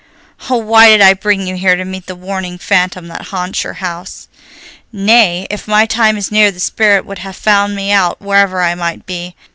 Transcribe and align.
Oh, 0.49 0.57
why 0.57 0.87
did 0.87 0.99
I 1.01 1.13
bring 1.13 1.45
you 1.45 1.55
here 1.55 1.75
to 1.75 1.85
meet 1.85 2.07
the 2.07 2.15
warning 2.15 2.57
phantom 2.57 3.07
that 3.09 3.25
haunts 3.27 3.63
your 3.63 3.73
house!" 3.73 4.27
"Nay, 4.91 5.45
if 5.51 5.67
my 5.67 5.85
time 5.85 6.17
is 6.17 6.31
near 6.31 6.49
the 6.49 6.59
spirit 6.59 7.05
would 7.05 7.19
have 7.19 7.35
found 7.35 7.75
me 7.75 7.91
out 7.91 8.19
wherever 8.19 8.63
I 8.63 8.73
might 8.73 9.05
be. 9.05 9.35